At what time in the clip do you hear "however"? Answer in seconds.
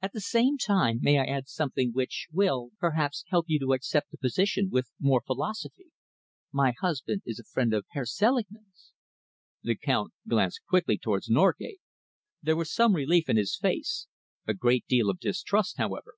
15.76-16.14